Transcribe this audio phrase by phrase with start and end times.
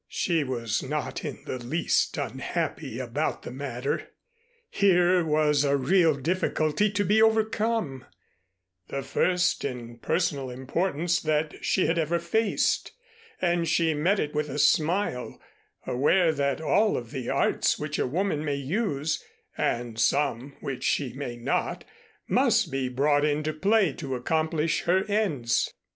[0.09, 4.07] She was not in the least unhappy about the matter.
[4.71, 8.05] Here was a real difficulty to be overcome,
[8.87, 12.93] the first in personal importance that she had ever faced,
[13.43, 15.39] and she met it with a smile,
[15.85, 19.23] aware that all of the arts which a woman may use
[19.55, 21.83] (and some which she may not)
[22.27, 25.71] must be brought into play to accomplish her ends.